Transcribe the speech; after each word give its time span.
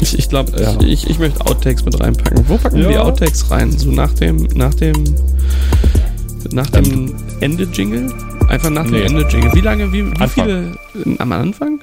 Ich, 0.00 0.18
ich 0.18 0.28
glaube, 0.28 0.52
ja. 0.60 0.78
ich, 0.80 1.08
ich 1.08 1.18
möchte 1.18 1.44
Outtakes 1.46 1.84
mit 1.84 2.00
reinpacken. 2.00 2.48
Wo 2.48 2.56
packen 2.56 2.78
ja. 2.78 2.84
wir 2.84 2.92
die 2.92 2.98
Outtakes 2.98 3.50
rein? 3.50 3.70
So 3.70 3.90
nach 3.90 4.12
dem, 4.14 4.48
nach 4.54 4.74
dem, 4.74 5.04
nach 6.52 6.70
dem 6.70 7.14
Ende-Jingle? 7.40 8.12
Einfach 8.48 8.70
nach 8.70 8.84
nee. 8.84 8.98
dem 8.98 9.06
Ende-Jingle. 9.08 9.52
Wie 9.54 9.60
lange, 9.60 9.92
wie, 9.92 10.10
wie 10.10 10.28
viele 10.28 10.78
am 11.18 11.32
Anfang? 11.32 11.80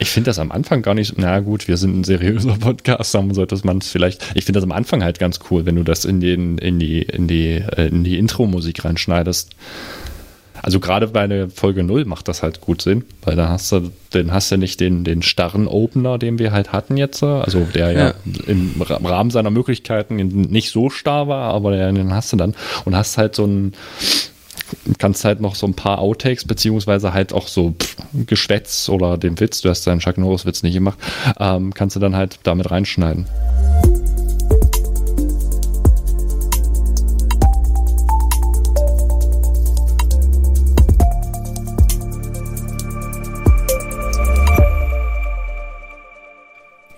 Ich 0.00 0.10
finde 0.10 0.30
das 0.30 0.38
am 0.38 0.50
Anfang 0.50 0.80
gar 0.80 0.94
nicht, 0.94 1.18
na 1.18 1.40
gut, 1.40 1.68
wir 1.68 1.76
sind 1.76 2.00
ein 2.00 2.04
seriöser 2.04 2.56
Podcast, 2.60 3.14
dann 3.14 3.32
sollte 3.34 3.58
man 3.64 3.78
es 3.78 3.88
vielleicht, 3.88 4.24
ich 4.34 4.46
finde 4.46 4.58
das 4.58 4.64
am 4.64 4.72
Anfang 4.72 5.04
halt 5.04 5.18
ganz 5.18 5.40
cool, 5.50 5.66
wenn 5.66 5.76
du 5.76 5.82
das 5.82 6.06
in, 6.06 6.20
den, 6.20 6.56
in 6.58 6.78
die, 6.78 7.02
in 7.02 7.28
die, 7.28 7.62
äh, 7.76 7.88
in 7.88 8.02
die 8.02 8.18
Intro-Musik 8.18 8.84
reinschneidest. 8.84 9.50
Also 10.62 10.80
gerade 10.80 11.08
bei 11.08 11.26
der 11.26 11.50
Folge 11.50 11.82
0 11.82 12.04
macht 12.04 12.28
das 12.28 12.42
halt 12.42 12.60
gut 12.60 12.82
Sinn, 12.82 13.04
weil 13.22 13.36
dann 13.36 13.48
hast 13.48 13.72
du, 13.72 13.90
dann 14.10 14.32
hast 14.32 14.50
du 14.50 14.56
nicht 14.56 14.80
den, 14.80 15.04
den 15.04 15.22
starren 15.22 15.66
Opener, 15.66 16.18
den 16.18 16.38
wir 16.38 16.52
halt 16.52 16.72
hatten 16.72 16.96
jetzt, 16.96 17.22
also 17.22 17.66
der 17.74 17.92
ja, 17.92 18.08
ja 18.08 18.14
im 18.46 18.80
Rahmen 18.80 19.30
seiner 19.30 19.50
Möglichkeiten 19.50 20.16
nicht 20.16 20.70
so 20.70 20.90
starr 20.90 21.28
war, 21.28 21.54
aber 21.54 21.72
den 21.72 22.12
hast 22.12 22.32
du 22.32 22.36
dann 22.36 22.54
und 22.84 22.96
hast 22.96 23.18
halt 23.18 23.34
so 23.34 23.46
ein 23.46 23.72
kannst 24.98 25.24
halt 25.24 25.40
noch 25.40 25.54
so 25.54 25.66
ein 25.66 25.74
paar 25.74 25.98
Outtakes, 25.98 26.44
beziehungsweise 26.44 27.12
halt 27.12 27.32
auch 27.32 27.48
so 27.48 27.72
pff, 27.72 27.96
Geschwätz 28.26 28.88
oder 28.88 29.18
den 29.18 29.38
Witz, 29.40 29.60
du 29.62 29.68
hast 29.68 29.86
deinen 29.86 30.00
Chuck 30.00 30.18
Norris-Witz 30.18 30.62
nicht 30.62 30.74
gemacht, 30.74 30.98
ähm, 31.38 31.74
kannst 31.74 31.96
du 31.96 32.00
dann 32.00 32.16
halt 32.16 32.38
damit 32.44 32.70
reinschneiden. 32.70 33.26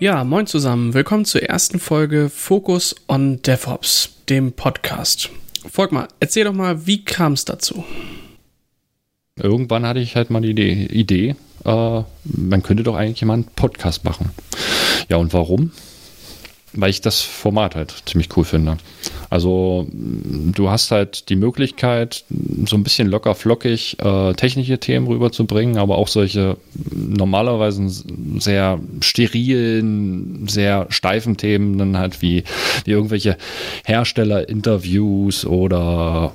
Ja, 0.03 0.25
moin 0.25 0.49
zusammen. 0.49 0.95
Willkommen 0.95 1.25
zur 1.25 1.45
ersten 1.45 1.79
Folge 1.79 2.29
Focus 2.29 2.97
on 3.07 3.41
DevOps, 3.41 4.17
dem 4.29 4.51
Podcast. 4.51 5.31
Volkmar, 5.65 6.09
erzähl 6.19 6.43
doch 6.43 6.53
mal, 6.53 6.89
wie 6.89 7.05
kam 7.05 7.35
es 7.35 7.45
dazu? 7.45 7.85
Irgendwann 9.37 9.87
hatte 9.87 10.01
ich 10.01 10.17
halt 10.17 10.29
mal 10.29 10.41
die 10.41 10.61
Idee, 10.87 11.37
äh, 11.65 12.03
man 12.25 12.63
könnte 12.65 12.83
doch 12.83 12.97
eigentlich 12.97 13.23
mal 13.23 13.35
einen 13.35 13.45
Podcast 13.45 14.03
machen. 14.03 14.31
Ja, 15.09 15.19
und 15.19 15.33
warum? 15.33 15.71
weil 16.73 16.91
ich 16.91 17.01
das 17.01 17.21
Format 17.21 17.75
halt 17.75 17.95
ziemlich 18.07 18.35
cool 18.37 18.45
finde. 18.45 18.79
Also 19.33 19.89
du 19.91 20.69
hast 20.69 20.91
halt 20.91 21.31
die 21.31 21.37
Möglichkeit, 21.37 22.27
so 22.67 22.77
ein 22.77 22.83
bisschen 22.83 23.09
locker 23.09 23.35
flockig 23.35 23.97
äh, 23.99 24.35
technische 24.35 24.79
Themen 24.79 25.07
rüberzubringen, 25.07 25.79
aber 25.79 25.97
auch 25.97 26.09
solche 26.09 26.59
normalerweise 26.95 27.89
sehr 28.39 28.79
sterilen, 29.01 30.47
sehr 30.49 30.85
steifen 30.91 31.39
Themen, 31.39 31.79
dann 31.79 31.97
halt 31.97 32.21
wie, 32.21 32.45
wie 32.85 32.91
irgendwelche 32.91 33.39
Herstellerinterviews 33.87 35.47
oder 35.47 36.35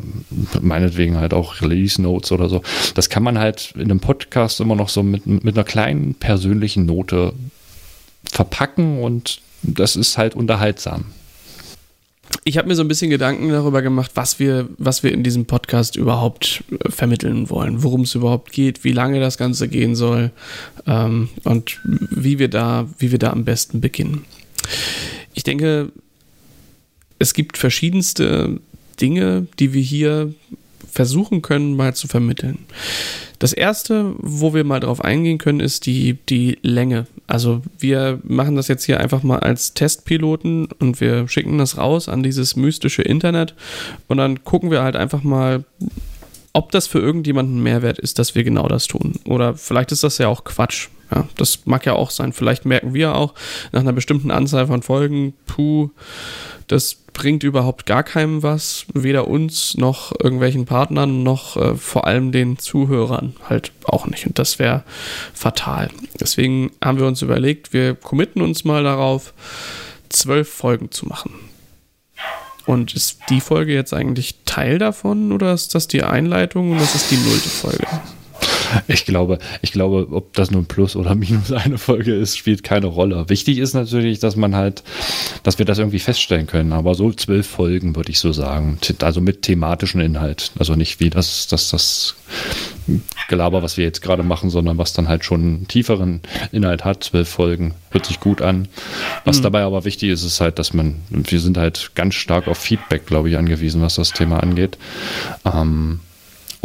meinetwegen 0.60 1.18
halt 1.18 1.36
auch 1.36 1.62
Release 1.62 2.02
Notes 2.02 2.32
oder 2.32 2.50
so. 2.50 2.64
Das 2.96 3.12
kann 3.12 3.22
man 3.22 3.38
halt 3.38 3.74
in 3.76 3.92
einem 3.92 4.00
Podcast 4.00 4.60
immer 4.60 4.76
noch 4.76 4.90
so 4.90 5.04
mit, 5.04 5.28
mit 5.28 5.56
einer 5.56 5.66
kleinen 5.66 6.16
persönlichen 6.16 6.88
Note 6.88 7.34
verpacken 8.24 9.04
und 9.04 9.40
das 9.62 9.96
ist 9.96 10.18
halt 10.18 10.34
unterhaltsam. 10.34 11.06
Ich 12.48 12.58
habe 12.58 12.70
mir 12.70 12.76
so 12.76 12.82
ein 12.82 12.88
bisschen 12.88 13.10
Gedanken 13.10 13.50
darüber 13.50 13.82
gemacht, 13.82 14.12
was 14.16 14.40
wir, 14.40 14.70
was 14.78 15.04
wir 15.04 15.12
in 15.12 15.22
diesem 15.22 15.48
Podcast 15.48 15.98
überhaupt 15.98 16.64
äh, 16.72 16.90
vermitteln 16.90 17.50
wollen, 17.50 17.84
worum 17.84 18.04
es 18.04 18.16
überhaupt 18.16 18.54
geht, 18.54 18.86
wie 18.86 18.94
lange 18.94 19.20
das 19.20 19.38
Ganze 19.38 19.68
gehen 19.68 19.98
soll 19.98 20.32
ähm, 20.86 21.28
und 21.44 21.82
wie 21.84 22.40
wir 22.40 22.48
da, 22.48 22.88
wie 23.00 23.12
wir 23.12 23.20
da 23.20 23.32
am 23.32 23.44
besten 23.44 23.82
beginnen. 23.82 24.24
Ich 25.34 25.44
denke, 25.44 25.92
es 27.20 27.34
gibt 27.34 27.58
verschiedenste 27.58 28.62
Dinge, 29.02 29.48
die 29.60 29.74
wir 29.74 29.82
hier 29.82 30.34
versuchen 30.90 31.42
können, 31.42 31.76
mal 31.76 31.94
zu 31.96 32.08
vermitteln. 32.08 32.60
Das 33.40 33.54
erste, 33.54 34.16
wo 34.18 34.54
wir 34.54 34.64
mal 34.64 34.80
drauf 34.80 35.04
eingehen 35.04 35.38
können, 35.38 35.60
ist 35.60 35.86
die, 35.86 36.18
die 36.28 36.58
Länge. 36.64 37.06
Also 37.28 37.62
wir 37.78 38.20
machen 38.24 38.56
das 38.56 38.68
jetzt 38.68 38.86
hier 38.86 39.00
einfach 39.00 39.22
mal 39.22 39.40
als 39.40 39.74
Testpiloten 39.74 40.70
und 40.80 41.00
wir 41.02 41.28
schicken 41.28 41.58
das 41.58 41.78
raus 41.78 42.10
an 42.10 42.24
dieses 42.24 42.56
mystische 42.56 43.04
Internet 43.04 43.54
und 44.08 44.18
dann 44.18 44.44
gucken 44.44 44.72
wir 44.72 44.82
halt 44.82 44.96
einfach 44.96 45.24
mal, 45.24 45.66
ob 46.54 46.72
das 46.72 46.88
für 46.88 47.00
irgendjemanden 47.00 47.62
Mehrwert 47.62 48.00
ist, 48.00 48.18
dass 48.18 48.34
wir 48.34 48.44
genau 48.44 48.68
das 48.68 48.88
tun. 48.88 49.14
Oder 49.26 49.56
vielleicht 49.56 49.92
ist 49.92 50.04
das 50.04 50.18
ja 50.18 50.28
auch 50.28 50.44
Quatsch. 50.44 50.88
Ja, 51.14 51.28
das 51.38 51.66
mag 51.66 51.86
ja 51.86 51.94
auch 51.94 52.10
sein. 52.10 52.34
Vielleicht 52.34 52.66
merken 52.66 52.94
wir 52.94 53.16
auch 53.16 53.34
nach 53.72 53.82
einer 53.82 53.94
bestimmten 53.94 54.32
Anzahl 54.32 54.68
von 54.68 54.82
Folgen, 54.82 55.34
puh, 55.46 55.90
das 56.68 56.96
bringt 56.96 57.44
überhaupt 57.44 57.86
gar 57.86 58.04
keinem 58.04 58.44
was, 58.44 58.86
weder 58.94 59.28
uns 59.28 59.76
noch 59.76 60.12
irgendwelchen 60.20 60.66
Partnern 60.66 61.24
noch 61.24 61.58
äh, 61.58 61.76
vor 61.76 62.06
allem 62.06 62.32
den 62.32 62.60
Zuhörern 62.60 63.36
halt 63.50 63.72
auch 63.86 64.06
nicht. 64.06 64.28
Und 64.28 64.38
das 64.38 64.60
wäre 64.60 64.84
fatal. 65.34 65.90
Deswegen 66.20 66.72
haben 66.84 67.00
wir 67.00 67.08
uns 67.08 67.22
überlegt, 67.22 67.74
wir 67.74 67.96
committen 67.96 68.42
uns 68.42 68.66
mal 68.66 68.84
darauf, 68.84 69.34
zwölf 70.10 70.50
Folgen 70.50 70.92
zu 70.92 71.08
machen. 71.08 71.34
Und 72.66 72.94
ist 72.94 73.22
die 73.30 73.42
Folge 73.42 73.74
jetzt 73.74 73.94
eigentlich 73.94 74.36
Teil 74.46 74.78
davon 74.78 75.32
oder 75.32 75.54
ist 75.54 75.74
das 75.74 75.88
die 75.88 76.04
Einleitung 76.04 76.72
und 76.72 76.82
das 76.82 76.96
ist 76.96 77.10
die 77.10 77.18
nullte 77.18 77.50
Folge? 77.50 77.88
Ich 78.88 79.06
glaube, 79.06 79.40
ich 79.62 79.72
glaube, 79.72 80.08
ob 80.12 80.34
das 80.34 80.52
nun 80.52 80.66
plus 80.66 80.96
oder 80.96 81.16
minus 81.16 81.52
eine 81.52 81.78
Folge 81.78 82.14
ist, 82.14 82.38
spielt 82.38 82.64
keine 82.64 82.88
Rolle. 82.88 83.30
Wichtig 83.30 83.58
ist 83.58 83.74
natürlich, 83.74 84.20
dass 84.20 84.36
man 84.36 84.56
halt, 84.56 84.84
dass 85.44 85.60
wir 85.60 85.66
das 85.66 85.78
irgendwie 85.78 86.00
feststellen 86.00 86.48
können. 86.48 86.74
Aber 86.74 86.96
so 86.96 87.12
zwölf 87.12 87.48
Folgen 87.48 87.96
würde 87.96 88.12
ich 88.12 88.20
so 88.20 88.34
sagen. 88.34 88.80
Also 89.02 89.22
mit 89.22 89.42
thematischen 89.44 90.02
Inhalt. 90.02 90.52
Also 90.60 90.76
nicht 90.76 91.00
wie 91.00 91.10
das, 91.10 91.48
das, 91.48 91.70
das 91.70 92.16
Gelaber, 93.28 93.64
was 93.64 93.78
wir 93.78 93.86
jetzt 93.86 94.02
gerade 94.02 94.24
machen, 94.24 94.50
sondern 94.50 94.78
was 94.78 94.94
dann 94.94 95.08
halt 95.08 95.26
schon 95.26 95.42
einen 95.42 95.68
tieferen 95.68 96.22
Inhalt 96.52 96.86
hat. 96.86 97.04
Zwölf 97.04 97.30
Folgen 97.30 97.74
hört 97.92 98.06
sich 98.06 98.20
gut 98.20 98.42
an. 98.42 98.68
Was 99.26 99.40
mhm. 99.40 99.44
dabei 99.44 99.62
aber 99.64 99.86
wichtig 99.86 100.10
ist, 100.10 100.24
ist 100.24 100.42
halt, 100.42 100.60
dass 100.60 100.74
man, 100.74 100.96
wir 101.10 101.40
sind 101.40 101.58
halt 101.58 101.92
ganz 101.96 102.16
stark 102.16 102.48
auf 102.48 102.58
Feedback, 102.58 103.06
glaube 103.06 103.30
ich, 103.30 103.38
angewiesen, 103.38 103.82
was 103.82 103.96
das 103.96 104.12
Thema 104.12 104.42
angeht. 104.42 104.78
Ähm, 105.46 106.00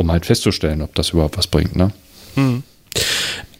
um 0.03 0.13
halt 0.13 0.27
festzustellen, 0.27 0.83
ob 0.83 0.95
das 0.95 1.11
überhaupt 1.11 1.39
was 1.39 1.47
bringt. 1.47 1.77
Ne? 1.77 1.93
Hm. 2.35 2.63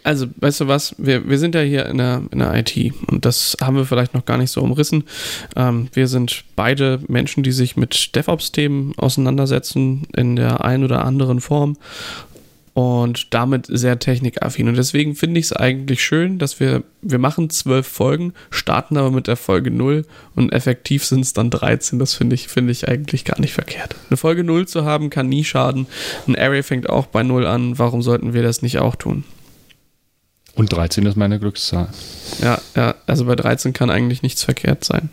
Also, 0.05 0.27
weißt 0.37 0.63
du 0.63 0.69
was, 0.69 0.97
wir, 0.99 1.29
wir 1.29 1.39
sind 1.39 1.55
ja 1.55 1.61
hier 1.61 1.87
in 1.87 1.99
der, 1.99 2.23
in 2.33 2.41
der 2.41 2.55
IT 2.57 2.93
und 3.07 3.25
das 3.25 3.57
haben 3.61 3.77
wir 3.77 3.85
vielleicht 3.85 4.15
noch 4.15 4.25
gar 4.25 4.37
nicht 4.37 4.51
so 4.51 4.61
umrissen. 4.61 5.05
Ähm, 5.55 5.89
wir 5.93 6.09
sind 6.09 6.45
beide 6.57 6.99
Menschen, 7.07 7.45
die 7.45 7.53
sich 7.53 7.77
mit 7.77 8.17
DevOps-Themen 8.17 8.95
auseinandersetzen 8.97 10.09
in 10.17 10.35
der 10.35 10.65
einen 10.65 10.83
oder 10.83 11.05
anderen 11.05 11.41
Form 11.41 11.77
und 12.75 13.35
damit 13.35 13.67
sehr 13.69 13.99
technikaffin. 13.99 14.69
Und 14.69 14.77
deswegen 14.77 15.15
finde 15.15 15.41
ich 15.41 15.47
es 15.47 15.53
eigentlich 15.53 16.03
schön, 16.03 16.39
dass 16.39 16.59
wir, 16.59 16.83
wir 17.03 17.19
machen 17.19 17.51
zwölf 17.51 17.87
Folgen, 17.87 18.33
starten 18.51 18.97
aber 18.97 19.11
mit 19.11 19.27
der 19.27 19.37
Folge 19.37 19.71
0 19.71 20.07
und 20.35 20.53
effektiv 20.53 21.05
sind 21.05 21.21
es 21.21 21.35
dann 21.35 21.51
13. 21.51 21.99
Das 21.99 22.15
finde 22.15 22.35
ich, 22.35 22.49
finde 22.49 22.73
ich 22.73 22.89
eigentlich 22.89 23.25
gar 23.25 23.39
nicht 23.41 23.53
verkehrt. 23.53 23.95
Eine 24.09 24.17
Folge 24.17 24.43
0 24.43 24.67
zu 24.67 24.85
haben 24.85 25.11
kann 25.11 25.29
nie 25.29 25.45
schaden. 25.45 25.87
Ein 26.27 26.37
Array 26.37 26.63
fängt 26.63 26.89
auch 26.89 27.07
bei 27.07 27.23
0 27.23 27.47
an. 27.47 27.79
Warum 27.79 28.01
sollten 28.01 28.33
wir 28.33 28.43
das 28.43 28.63
nicht 28.63 28.79
auch 28.79 28.97
tun? 28.97 29.25
Und 30.55 30.73
13 30.73 31.07
ist 31.07 31.17
meine 31.17 31.39
Glückszahl. 31.39 31.89
Ja, 32.43 32.61
ja, 32.77 32.95
also 33.07 33.25
bei 33.25 33.37
13 33.37 33.73
kann 33.73 33.91
eigentlich 33.91 34.23
nichts 34.23 34.45
verkehrt 34.45 34.85
sein. 34.85 35.09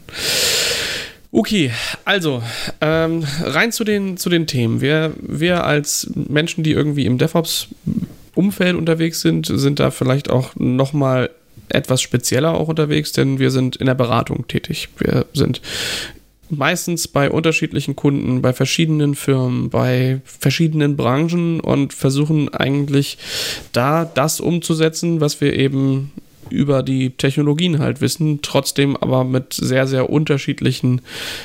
Okay, 1.31 1.71
also 2.05 2.41
ähm, 2.81 3.23
rein 3.43 3.71
zu 3.71 3.83
den, 3.83 4.17
zu 4.17 4.29
den 4.29 4.47
Themen. 4.47 4.81
Wir, 4.81 5.13
wir 5.21 5.63
als 5.63 6.09
Menschen, 6.15 6.63
die 6.63 6.71
irgendwie 6.71 7.05
im 7.05 7.19
DevOps-Umfeld 7.19 8.75
unterwegs 8.75 9.21
sind, 9.21 9.45
sind 9.45 9.79
da 9.79 9.91
vielleicht 9.91 10.31
auch 10.31 10.55
nochmal 10.55 11.29
etwas 11.69 12.01
spezieller 12.01 12.55
auch 12.55 12.67
unterwegs, 12.67 13.11
denn 13.11 13.37
wir 13.37 13.51
sind 13.51 13.75
in 13.75 13.85
der 13.85 13.93
Beratung 13.93 14.47
tätig. 14.47 14.89
Wir 14.97 15.27
sind 15.33 15.61
meistens 16.49 17.07
bei 17.07 17.29
unterschiedlichen 17.29 17.95
Kunden, 17.95 18.41
bei 18.41 18.53
verschiedenen 18.53 19.13
Firmen, 19.13 19.69
bei 19.69 20.21
verschiedenen 20.23 20.97
Branchen 20.97 21.59
und 21.59 21.93
versuchen 21.93 22.51
eigentlich 22.51 23.19
da 23.71 24.03
das 24.05 24.39
umzusetzen, 24.39 25.21
was 25.21 25.41
wir 25.41 25.53
eben 25.53 26.11
über 26.51 26.83
die 26.83 27.11
Technologien 27.11 27.79
halt 27.79 28.01
wissen, 28.01 28.41
trotzdem 28.41 28.95
aber 28.97 29.23
mit 29.23 29.53
sehr, 29.53 29.87
sehr 29.87 30.09
unterschiedlichen 30.09 31.01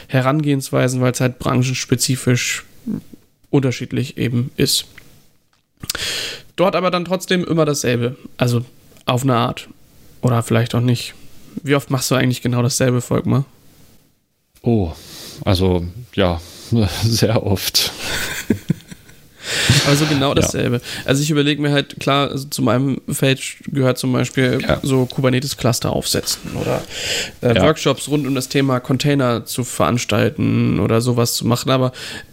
Herangehensweisen, 0.09 1.01
weil 1.01 1.13
es 1.13 1.21
halt 1.21 1.39
branchenspezifisch 1.39 2.65
unterschiedlich 3.51 4.17
eben 4.19 4.51
ist. 4.57 4.87
Dort 6.57 6.77
aber 6.77 6.91
dann 6.91 7.05
trotzdem 7.05 7.45
immer 7.45 7.65
dasselbe, 7.65 8.17
also 8.37 8.65
auf 9.07 9.23
eine 9.23 9.37
Art. 9.37 9.69
Oder 10.23 10.43
vielleicht 10.43 10.75
auch 10.75 10.81
nicht. 10.81 11.15
Wie 11.63 11.75
oft 11.75 11.91
machst 11.91 12.11
du 12.11 12.15
eigentlich 12.15 12.43
genau 12.43 12.63
dasselbe, 12.63 13.01
Volkmar? 13.01 13.45
Oh, 14.63 14.93
also 15.45 15.87
ja, 16.15 16.41
sehr 17.05 17.45
oft. 17.45 17.93
Also 19.87 20.07
genau 20.07 20.35
dasselbe. 20.35 20.77
Ja. 20.77 20.83
Also 21.05 21.23
ich 21.23 21.31
überlege 21.31 21.61
mir 21.61 21.73
halt, 21.73 22.01
klar, 22.01 22.31
also 22.31 22.49
zu 22.49 22.63
meinem 22.63 23.01
Feld 23.11 23.41
gehört 23.67 23.99
zum 23.99 24.13
Beispiel 24.13 24.59
ja. 24.67 24.81
so 24.83 25.07
Kubernetes-Cluster 25.07 25.93
aufsetzen 25.93 26.53
oder 26.61 26.83
äh, 27.43 27.55
ja. 27.55 27.63
Workshops 27.63 28.09
rund 28.09 28.27
um 28.27 28.35
das 28.35 28.49
Thema 28.49 28.81
Container 28.81 29.45
zu 29.45 29.65
veranstalten 29.65 30.81
oder 30.81 31.01
sowas 31.01 31.35
zu 31.35 31.47
machen, 31.47 31.71
aber 31.71 31.93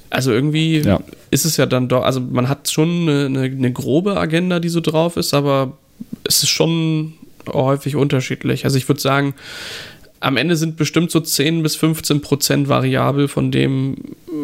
also 0.09 0.31
irgendwie 0.31 0.83
ist 1.29 1.45
es 1.45 1.57
ja 1.57 1.65
dann 1.65 1.87
doch, 1.87 2.03
also 2.03 2.19
man 2.19 2.49
hat 2.49 2.69
schon 2.69 3.07
eine, 3.09 3.25
eine, 3.25 3.43
eine, 3.43 3.71
grobe 3.71 4.17
Agenda, 4.17 4.59
die 4.59 4.69
so 4.69 4.81
drauf 4.81 5.15
ist, 5.15 5.33
aber 5.33 5.77
es 6.25 6.43
ist 6.43 6.49
schon 6.49 7.13
häufig 7.47 7.95
unterschiedlich. 7.95 8.65
Also 8.65 8.77
ich 8.77 8.87
würde 8.87 9.01
sagen, 9.01 9.33
am 10.21 10.37
Ende 10.37 10.55
sind 10.55 10.77
bestimmt 10.77 11.11
so 11.11 11.19
10 11.19 11.63
bis 11.63 11.75
15 11.75 12.21
Prozent 12.21 12.69
variabel 12.69 13.27
von 13.27 13.51
dem, 13.51 13.95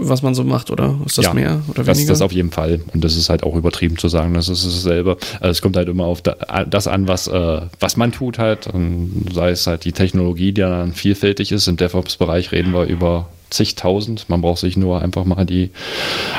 was 0.02 0.24
man 0.24 0.34
so 0.34 0.44
macht, 0.44 0.72
oder? 0.72 1.00
Ist 1.06 1.18
das 1.18 1.26
ja, 1.26 1.34
mehr 1.34 1.62
oder 1.70 1.84
das, 1.84 1.98
weniger? 1.98 2.14
Das 2.14 2.22
auf 2.22 2.32
jeden 2.32 2.52
Fall. 2.52 2.82
Und 2.94 3.04
das 3.04 3.16
ist 3.16 3.30
halt 3.30 3.44
auch 3.44 3.56
übertrieben 3.56 3.98
zu 3.98 4.10
sagen, 4.10 4.34
das 4.34 4.50
ist 4.50 4.66
dasselbe. 4.66 5.18
Also 5.40 5.52
es 5.52 5.62
kommt 5.62 5.78
halt 5.78 5.88
immer 5.88 6.06
auf 6.06 6.22
das 6.22 6.88
an, 6.88 7.08
was, 7.08 7.28
äh, 7.28 7.62
was 7.80 7.96
man 7.96 8.12
tut 8.12 8.40
halt. 8.40 8.68
Und 8.68 9.30
sei 9.34 9.52
es 9.52 9.68
halt 9.68 9.86
die 9.86 9.92
Technologie, 9.92 10.52
die 10.52 10.62
dann 10.62 10.94
vielfältig 10.94 11.52
ist. 11.52 11.68
Im 11.68 11.78
DevOps-Bereich 11.78 12.52
reden 12.52 12.74
wir 12.74 12.86
über 12.86 13.30
zigtausend. 13.50 14.30
Man 14.30 14.42
braucht 14.42 14.60
sich 14.60 14.78
nur 14.78 15.02
einfach 15.02 15.26
mal 15.26 15.46
die 15.46 15.72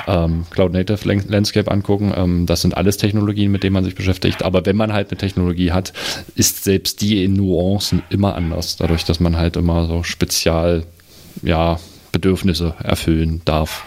ähm, 0.06 0.46
Cloud 0.50 0.72
Native 0.72 1.20
Landscape 1.28 1.70
angucken. 1.70 2.12
Ähm, 2.16 2.46
das 2.46 2.62
sind 2.62 2.76
alles 2.76 2.96
Technologien, 2.96 3.50
mit 3.50 3.62
denen 3.62 3.75
man 3.75 3.84
sich 3.84 3.94
beschäftigt. 3.94 4.43
Aber 4.43 4.64
wenn 4.66 4.76
man 4.76 4.93
halt 4.93 5.10
eine 5.10 5.19
Technologie 5.19 5.72
hat, 5.72 5.93
ist 6.34 6.64
selbst 6.64 7.00
die 7.00 7.25
in 7.25 7.34
Nuancen 7.34 8.02
immer 8.10 8.34
anders. 8.34 8.76
Dadurch, 8.76 9.05
dass 9.05 9.20
man 9.20 9.37
halt 9.37 9.56
immer 9.56 9.87
so 9.87 10.02
spezial, 10.02 10.84
ja, 11.43 11.78
Bedürfnisse 12.12 12.75
erfüllen 12.82 13.43
darf. 13.44 13.84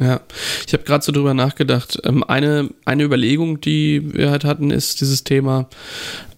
Ja, 0.00 0.20
ich 0.66 0.72
habe 0.72 0.82
gerade 0.82 1.04
so 1.04 1.12
drüber 1.12 1.34
nachgedacht. 1.34 2.00
Ähm, 2.04 2.24
eine, 2.24 2.70
eine 2.84 3.04
Überlegung, 3.04 3.60
die 3.60 4.14
wir 4.14 4.30
halt 4.30 4.44
hatten, 4.44 4.70
ist 4.70 5.00
dieses 5.00 5.24
Thema 5.24 5.68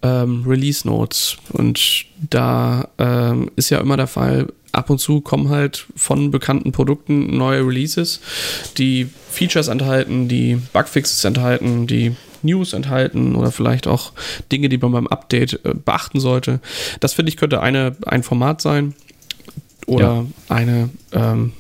ähm, 0.07 0.45
Release 0.47 0.87
Notes. 0.87 1.37
Und 1.53 2.07
da 2.31 2.89
ähm, 2.99 3.51
ist 3.57 3.71
ja 3.71 3.79
immer 3.79 3.97
der 3.97 4.07
Fall, 4.07 4.49
ab 4.73 4.91
und 4.91 4.99
zu 4.99 5.21
kommen 5.21 5.49
halt 5.49 5.87
von 5.97 6.31
bekannten 6.31 6.73
Produkten 6.73 7.37
neue 7.37 7.67
Releases, 7.67 8.21
die 8.77 9.09
Features 9.31 9.69
enthalten, 9.69 10.29
die 10.29 10.57
Bugfixes 10.73 11.25
enthalten, 11.25 11.87
die 11.87 12.15
News 12.43 12.75
enthalten 12.75 13.35
oder 13.35 13.51
vielleicht 13.51 13.87
auch 13.87 14.13
Dinge, 14.53 14.69
die 14.69 14.79
man 14.79 14.93
beim 14.93 15.07
Update 15.07 15.61
äh, 15.65 15.75
beachten 15.75 16.21
sollte. 16.21 16.61
Das 17.01 17.15
finde 17.15 17.31
ich 17.31 17.37
könnte 17.37 17.61
eine, 17.61 17.97
ein 18.07 18.23
Format 18.23 18.61
sein 18.61 18.95
oder 19.87 20.03
ja. 20.05 20.27
eine 20.49 20.91
ähm, 21.13 21.53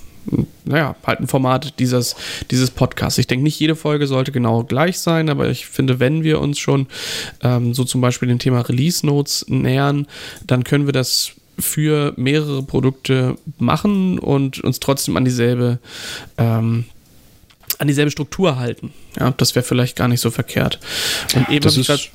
naja, 0.66 0.96
halt 1.06 1.20
ein 1.20 1.28
Format 1.28 1.78
dieses, 1.78 2.16
dieses 2.50 2.70
Podcasts. 2.70 3.18
Ich 3.18 3.26
denke, 3.26 3.44
nicht 3.44 3.58
jede 3.58 3.76
Folge 3.76 4.06
sollte 4.06 4.32
genau 4.32 4.64
gleich 4.64 4.98
sein, 4.98 5.28
aber 5.28 5.48
ich 5.48 5.66
finde, 5.66 6.00
wenn 6.00 6.22
wir 6.24 6.40
uns 6.40 6.58
schon 6.58 6.86
ähm, 7.42 7.72
so 7.72 7.84
zum 7.84 8.00
Beispiel 8.00 8.28
dem 8.28 8.38
Thema 8.38 8.60
Release 8.60 9.06
Notes 9.06 9.46
nähern, 9.48 10.06
dann 10.46 10.64
können 10.64 10.86
wir 10.86 10.92
das 10.92 11.32
für 11.58 12.12
mehrere 12.16 12.62
Produkte 12.62 13.36
machen 13.58 14.18
und 14.18 14.60
uns 14.60 14.80
trotzdem 14.80 15.16
an 15.16 15.24
dieselbe 15.24 15.78
ähm, 16.36 16.84
an 17.78 17.88
dieselbe 17.88 18.10
Struktur 18.10 18.56
halten. 18.58 18.92
Ja, 19.18 19.32
das 19.32 19.54
wäre 19.54 19.64
vielleicht 19.64 19.96
gar 19.96 20.08
nicht 20.08 20.20
so 20.20 20.30
verkehrt. 20.30 20.78
Und 21.34 21.48
eben 21.50 21.62
das 21.62 21.76
ist 21.76 22.10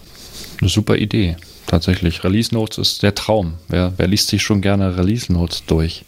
eine 0.60 0.70
super 0.70 0.98
Idee. 0.98 1.38
Tatsächlich. 1.68 2.24
Release 2.24 2.54
Notes 2.54 2.78
ist 2.78 3.04
der 3.04 3.16
Traum. 3.16 3.54
Wer, 3.68 3.94
wer 3.98 4.08
liest 4.08 4.30
sich 4.30 4.42
schon 4.42 4.62
gerne 4.62 4.98
Release 4.98 5.32
Notes 5.32 5.64
durch? 5.68 6.04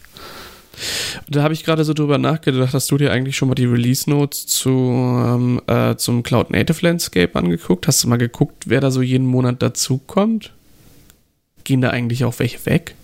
Da 1.28 1.42
habe 1.42 1.54
ich 1.54 1.64
gerade 1.64 1.84
so 1.84 1.94
drüber 1.94 2.18
nachgedacht, 2.18 2.74
hast 2.74 2.90
du 2.90 2.98
dir 2.98 3.12
eigentlich 3.12 3.36
schon 3.36 3.48
mal 3.48 3.54
die 3.54 3.66
Release 3.66 4.08
Notes 4.08 4.46
zu, 4.46 4.70
ähm, 4.70 5.60
äh, 5.66 5.96
zum 5.96 6.22
Cloud 6.22 6.50
Native 6.50 6.84
Landscape 6.86 7.36
angeguckt? 7.38 7.86
Hast 7.86 8.02
du 8.04 8.08
mal 8.08 8.16
geguckt, 8.16 8.64
wer 8.68 8.80
da 8.80 8.90
so 8.90 9.02
jeden 9.02 9.26
Monat 9.26 9.62
dazukommt? 9.62 10.52
Gehen 11.64 11.80
da 11.80 11.90
eigentlich 11.90 12.24
auch 12.24 12.38
welche 12.38 12.64
weg? 12.66 12.94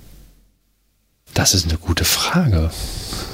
Das 1.34 1.54
ist 1.54 1.68
eine 1.68 1.78
gute 1.78 2.04
Frage. 2.04 2.70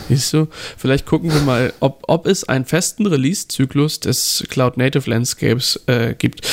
Siehst 0.08 0.32
du, 0.32 0.48
vielleicht 0.76 1.06
gucken 1.06 1.32
wir 1.32 1.40
mal, 1.40 1.72
ob, 1.80 2.04
ob 2.06 2.26
es 2.26 2.44
einen 2.44 2.64
festen 2.64 3.06
Release-Zyklus 3.06 4.00
des 4.00 4.44
Cloud 4.48 4.76
Native 4.76 5.08
Landscapes 5.10 5.80
äh, 5.86 6.14
gibt. 6.14 6.46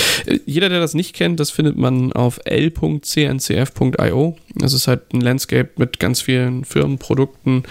Jeder, 0.45 0.69
der 0.69 0.79
das 0.79 0.94
nicht 0.94 1.15
kennt, 1.15 1.39
das 1.39 1.51
findet 1.51 1.77
man 1.77 2.13
auf 2.13 2.39
l.cncf.io. 2.45 4.38
Das 4.55 4.73
ist 4.73 4.88
halt 4.88 5.13
ein 5.13 5.21
Landscape 5.21 5.69
mit 5.77 6.00
ganz 6.00 6.21
vielen 6.21 6.65
Firmenprodukten, 6.65 7.63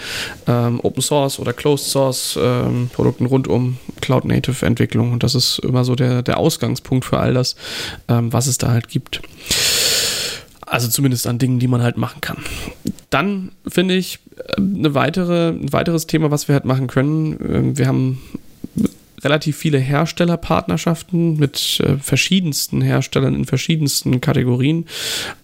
ähm, 0.47 0.79
Open 0.83 1.01
Source 1.01 1.39
oder 1.39 1.53
Closed 1.53 1.87
Source 1.87 2.39
ähm, 2.41 2.89
Produkten 2.93 3.25
rund 3.25 3.47
um 3.47 3.77
Cloud 4.01 4.25
Native 4.25 4.65
Entwicklung. 4.65 5.11
Und 5.11 5.23
das 5.23 5.35
ist 5.35 5.59
immer 5.59 5.83
so 5.83 5.95
der, 5.95 6.21
der 6.21 6.37
Ausgangspunkt 6.37 7.05
für 7.05 7.19
all 7.19 7.33
das, 7.33 7.55
ähm, 8.07 8.31
was 8.31 8.47
es 8.47 8.57
da 8.57 8.69
halt 8.69 8.87
gibt. 8.87 9.21
Also 10.65 10.87
zumindest 10.87 11.27
an 11.27 11.37
Dingen, 11.37 11.59
die 11.59 11.67
man 11.67 11.83
halt 11.83 11.97
machen 11.97 12.21
kann. 12.21 12.37
Dann 13.09 13.51
finde 13.67 13.93
ich 13.95 14.15
äh, 14.15 14.19
eine 14.57 14.93
weitere, 14.93 15.49
ein 15.49 15.71
weiteres 15.73 16.07
Thema, 16.07 16.31
was 16.31 16.47
wir 16.47 16.53
halt 16.55 16.65
machen 16.65 16.87
können. 16.87 17.37
Ähm, 17.47 17.77
wir 17.77 17.87
haben 17.87 18.21
relativ 19.23 19.57
viele 19.57 19.77
Herstellerpartnerschaften 19.77 21.37
mit 21.37 21.79
äh, 21.79 21.97
verschiedensten 21.97 22.81
Herstellern 22.81 23.35
in 23.35 23.45
verschiedensten 23.45 24.21
Kategorien. 24.21 24.85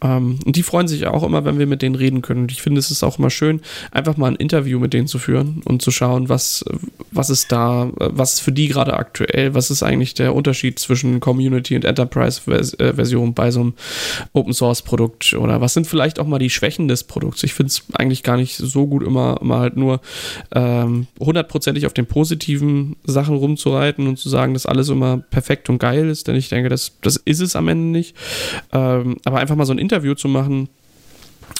Ähm, 0.01 0.39
und 0.45 0.55
die 0.55 0.63
freuen 0.63 0.87
sich 0.87 1.07
auch 1.07 1.23
immer, 1.23 1.45
wenn 1.45 1.59
wir 1.59 1.67
mit 1.67 1.81
denen 1.81 1.95
reden 1.95 2.21
können. 2.21 2.41
Und 2.41 2.51
ich 2.51 2.61
finde, 2.61 2.79
es 2.79 2.91
ist 2.91 3.03
auch 3.03 3.19
immer 3.19 3.29
schön, 3.29 3.61
einfach 3.91 4.17
mal 4.17 4.27
ein 4.27 4.35
Interview 4.35 4.79
mit 4.79 4.93
denen 4.93 5.07
zu 5.07 5.19
führen 5.19 5.61
und 5.65 5.81
zu 5.81 5.91
schauen, 5.91 6.29
was, 6.29 6.65
was 7.11 7.29
ist 7.29 7.51
da, 7.51 7.89
was 7.95 8.35
ist 8.35 8.39
für 8.41 8.51
die 8.51 8.67
gerade 8.67 8.93
aktuell, 8.93 9.53
was 9.53 9.71
ist 9.71 9.83
eigentlich 9.83 10.13
der 10.13 10.35
Unterschied 10.35 10.79
zwischen 10.79 11.19
Community 11.19 11.75
und 11.75 11.85
Enterprise-Version 11.85 13.33
bei 13.33 13.51
so 13.51 13.61
einem 13.61 13.73
Open-Source-Produkt 14.33 15.33
oder 15.33 15.61
was 15.61 15.73
sind 15.73 15.87
vielleicht 15.87 16.19
auch 16.19 16.27
mal 16.27 16.39
die 16.39 16.49
Schwächen 16.49 16.87
des 16.87 17.03
Produkts. 17.03 17.43
Ich 17.43 17.53
finde 17.53 17.69
es 17.69 17.83
eigentlich 17.93 18.23
gar 18.23 18.37
nicht 18.37 18.55
so 18.55 18.87
gut, 18.87 19.03
immer, 19.03 19.39
immer 19.41 19.59
halt 19.59 19.77
nur 19.77 20.01
ähm, 20.53 21.07
hundertprozentig 21.19 21.83
ähm, 21.83 21.87
auf 21.87 21.93
den 21.93 22.05
positiven 22.05 22.95
Sachen 23.03 23.35
rumzu 23.35 23.68
rumzureiten 23.69 24.07
und 24.07 24.17
zu 24.17 24.29
sagen, 24.29 24.53
dass 24.53 24.65
alles 24.65 24.89
immer 24.89 25.17
perfekt 25.17 25.69
und 25.69 25.79
geil 25.79 26.09
ist, 26.09 26.27
denn 26.27 26.35
ich 26.35 26.49
denke, 26.49 26.69
das, 26.69 26.93
das 27.01 27.17
ist 27.17 27.41
es 27.41 27.55
am 27.55 27.67
Ende 27.67 27.97
nicht. 27.97 28.15
Ähm, 28.71 29.17
aber 29.25 29.39
einfach 29.39 29.55
mal 29.55 29.65
so 29.65 29.73
ein 29.73 29.79
Interview 29.79 30.15
zu 30.15 30.27
machen, 30.27 30.69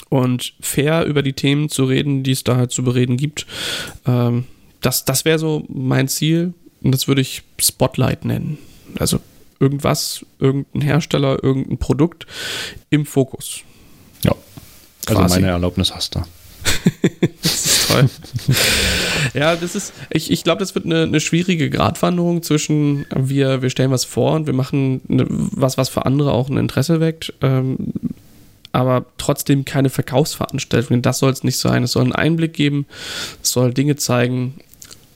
und 0.08 0.54
fair 0.60 1.04
über 1.04 1.22
die 1.22 1.32
Themen 1.32 1.68
zu 1.68 1.84
reden, 1.84 2.22
die 2.22 2.30
es 2.30 2.44
da 2.44 2.56
halt 2.56 2.70
zu 2.70 2.84
bereden 2.84 3.16
gibt. 3.16 3.46
Ähm, 4.06 4.44
das 4.80 5.04
das 5.04 5.24
wäre 5.24 5.38
so 5.38 5.64
mein 5.68 6.06
Ziel 6.06 6.54
und 6.82 6.92
das 6.92 7.08
würde 7.08 7.20
ich 7.20 7.42
Spotlight 7.60 8.24
nennen. 8.24 8.58
Also 8.98 9.18
irgendwas, 9.58 10.24
irgendein 10.38 10.82
Hersteller, 10.82 11.42
irgendein 11.42 11.78
Produkt 11.78 12.26
im 12.88 13.04
Fokus. 13.04 13.62
Ja, 14.24 14.34
also 15.06 15.20
Quasi. 15.20 15.40
meine 15.40 15.52
Erlaubnis 15.52 15.92
hast 15.94 16.14
du. 16.14 16.22
das 17.42 17.66
ist 17.66 17.88
toll. 17.88 18.08
ja, 19.34 19.56
das 19.56 19.74
ist, 19.74 19.92
ich, 20.10 20.30
ich 20.30 20.44
glaube, 20.44 20.60
das 20.60 20.74
wird 20.74 20.86
eine, 20.86 21.02
eine 21.02 21.20
schwierige 21.20 21.70
Gratwanderung 21.70 22.42
zwischen 22.42 23.06
wir, 23.14 23.62
wir 23.62 23.70
stellen 23.70 23.90
was 23.90 24.04
vor 24.04 24.32
und 24.32 24.46
wir 24.46 24.54
machen 24.54 25.00
eine, 25.08 25.26
was, 25.28 25.78
was 25.78 25.88
für 25.88 26.06
andere 26.06 26.32
auch 26.32 26.48
ein 26.48 26.56
Interesse 26.56 27.00
weckt. 27.00 27.32
Ähm, 27.42 27.92
aber 28.72 29.06
trotzdem 29.18 29.64
keine 29.64 29.90
Verkaufsveranstaltung. 29.90 31.02
Das 31.02 31.18
soll 31.18 31.32
es 31.32 31.42
nicht 31.42 31.58
sein. 31.58 31.82
Es 31.82 31.92
soll 31.92 32.04
einen 32.04 32.12
Einblick 32.12 32.52
geben, 32.52 32.86
es 33.42 33.50
soll 33.50 33.74
Dinge 33.74 33.96
zeigen 33.96 34.54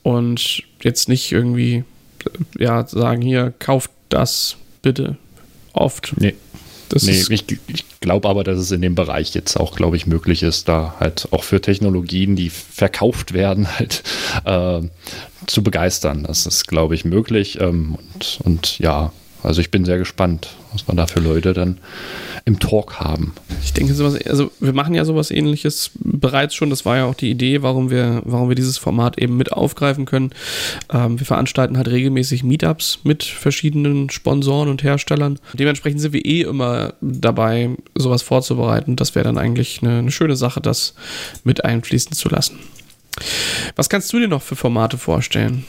und 0.02 0.62
jetzt 0.82 1.08
nicht 1.08 1.32
irgendwie 1.32 1.84
ja, 2.58 2.86
sagen, 2.86 3.22
hier, 3.22 3.52
kauft 3.58 3.90
das 4.08 4.56
bitte. 4.82 5.16
Oft. 5.72 6.14
Nee. 6.18 6.34
Das 6.88 7.04
nee, 7.04 7.24
ich, 7.28 7.44
ich 7.66 7.84
glaube 8.00 8.28
aber, 8.28 8.44
dass 8.44 8.58
es 8.58 8.70
in 8.70 8.82
dem 8.82 8.94
Bereich 8.94 9.34
jetzt 9.34 9.56
auch, 9.56 9.76
glaube 9.76 9.96
ich, 9.96 10.06
möglich 10.06 10.42
ist, 10.42 10.68
da 10.68 10.96
halt 11.00 11.28
auch 11.30 11.44
für 11.44 11.60
Technologien, 11.60 12.36
die 12.36 12.50
verkauft 12.50 13.32
werden, 13.32 13.66
halt 13.78 14.02
äh, 14.44 14.80
zu 15.46 15.62
begeistern. 15.62 16.24
Das 16.24 16.46
ist, 16.46 16.66
glaube 16.66 16.94
ich, 16.94 17.04
möglich. 17.04 17.60
Ähm, 17.60 17.98
und, 18.14 18.38
und 18.44 18.78
ja, 18.78 19.12
also 19.42 19.60
ich 19.60 19.70
bin 19.70 19.84
sehr 19.84 19.98
gespannt, 19.98 20.56
was 20.72 20.86
man 20.86 20.96
da 20.96 21.06
für 21.06 21.20
Leute 21.20 21.52
dann 21.52 21.78
im 22.46 22.58
Talk 22.58 23.00
haben. 23.00 23.32
Ich 23.62 23.72
denke, 23.72 23.94
sowas, 23.94 24.18
also 24.26 24.50
wir 24.60 24.74
machen 24.74 24.94
ja 24.94 25.04
sowas 25.06 25.30
ähnliches 25.30 25.92
bereits 25.94 26.54
schon. 26.54 26.68
Das 26.68 26.84
war 26.84 26.96
ja 26.98 27.06
auch 27.06 27.14
die 27.14 27.30
Idee, 27.30 27.62
warum 27.62 27.90
wir, 27.90 28.20
warum 28.24 28.50
wir 28.50 28.54
dieses 28.54 28.76
Format 28.76 29.18
eben 29.18 29.38
mit 29.38 29.52
aufgreifen 29.52 30.04
können. 30.04 30.30
Ähm, 30.92 31.18
wir 31.18 31.26
veranstalten 31.26 31.78
halt 31.78 31.88
regelmäßig 31.88 32.44
Meetups 32.44 33.00
mit 33.02 33.24
verschiedenen 33.24 34.10
Sponsoren 34.10 34.68
und 34.68 34.82
Herstellern. 34.82 35.38
Dementsprechend 35.54 36.02
sind 36.02 36.12
wir 36.12 36.24
eh 36.24 36.42
immer 36.42 36.94
dabei, 37.00 37.70
sowas 37.94 38.22
vorzubereiten. 38.22 38.96
Das 38.96 39.14
wäre 39.14 39.24
dann 39.24 39.38
eigentlich 39.38 39.80
eine, 39.82 39.98
eine 39.98 40.10
schöne 40.10 40.36
Sache, 40.36 40.60
das 40.60 40.94
mit 41.44 41.64
einfließen 41.64 42.12
zu 42.12 42.28
lassen. 42.28 42.58
Was 43.76 43.88
kannst 43.88 44.12
du 44.12 44.18
dir 44.18 44.28
noch 44.28 44.42
für 44.42 44.56
Formate 44.56 44.98
vorstellen? 44.98 45.64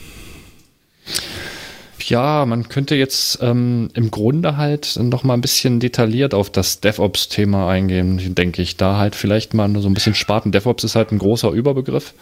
Ja, 2.09 2.45
man 2.45 2.69
könnte 2.69 2.95
jetzt 2.95 3.39
ähm, 3.41 3.89
im 3.93 4.11
Grunde 4.11 4.57
halt 4.57 4.97
noch 5.01 5.23
mal 5.23 5.33
ein 5.33 5.41
bisschen 5.41 5.79
detailliert 5.79 6.33
auf 6.33 6.49
das 6.49 6.79
DevOps-Thema 6.79 7.69
eingehen, 7.69 8.35
denke 8.35 8.61
ich. 8.61 8.77
Da 8.77 8.97
halt 8.97 9.15
vielleicht 9.15 9.53
mal 9.53 9.69
so 9.79 9.87
ein 9.87 9.93
bisschen 9.93 10.15
Sparten. 10.15 10.51
DevOps 10.51 10.83
ist 10.83 10.95
halt 10.95 11.11
ein 11.11 11.19
großer 11.19 11.51
Überbegriff. 11.51 12.13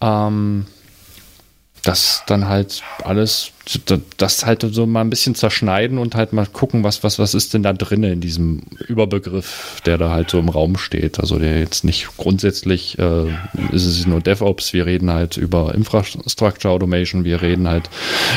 Ähm, 0.00 0.66
das 1.82 2.22
dann 2.26 2.48
halt 2.48 2.82
alles, 3.02 3.50
das 4.16 4.46
halt 4.46 4.62
so 4.62 4.86
mal 4.86 5.00
ein 5.00 5.10
bisschen 5.10 5.34
zerschneiden 5.34 5.98
und 5.98 6.14
halt 6.14 6.32
mal 6.32 6.46
gucken, 6.46 6.84
was, 6.84 7.02
was, 7.02 7.18
was 7.18 7.34
ist 7.34 7.54
denn 7.54 7.64
da 7.64 7.72
drin 7.72 8.04
in 8.04 8.20
diesem 8.20 8.62
Überbegriff, 8.86 9.82
der 9.84 9.98
da 9.98 10.10
halt 10.10 10.30
so 10.30 10.38
im 10.38 10.48
Raum 10.48 10.76
steht. 10.78 11.18
Also 11.18 11.40
der 11.40 11.58
jetzt 11.58 11.84
nicht 11.84 12.16
grundsätzlich 12.16 12.98
äh, 13.00 13.26
ist 13.72 13.86
es 13.86 14.06
nur 14.06 14.20
DevOps, 14.20 14.72
wir 14.72 14.86
reden 14.86 15.10
halt 15.10 15.36
über 15.36 15.74
Infrastructure 15.74 16.72
Automation, 16.72 17.24
wir 17.24 17.42
reden 17.42 17.66
halt 17.68 17.90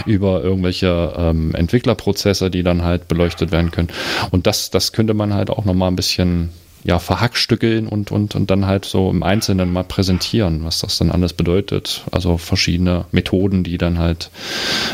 über 0.08 0.44
irgendwelche 0.44 1.14
ähm, 1.16 1.54
Entwicklerprozesse, 1.54 2.50
die 2.50 2.64
dann 2.64 2.84
halt 2.84 3.08
beleuchtet 3.08 3.52
werden 3.52 3.70
können. 3.70 3.90
Und 4.32 4.48
das, 4.48 4.72
das 4.72 4.92
könnte 4.92 5.14
man 5.14 5.34
halt 5.34 5.52
auch 5.52 5.66
nochmal 5.66 5.92
ein 5.92 5.96
bisschen 5.96 6.50
ja, 6.86 7.00
verhackstückeln 7.00 7.88
und, 7.88 8.12
und, 8.12 8.36
und 8.36 8.51
dann 8.51 8.68
halt 8.68 8.86
so 8.86 9.10
im 9.10 9.24
Einzelnen 9.24 9.74
mal 9.74 9.84
präsentieren, 9.84 10.63
was 10.63 10.80
das 10.80 11.00
dann 11.00 11.12
alles 11.12 11.34
bedeutet. 11.34 12.06
Also 12.12 12.38
verschiedene 12.38 13.06
Methoden, 13.12 13.63
die 13.63 13.80
dann 13.80 13.98
halt, 13.98 14.30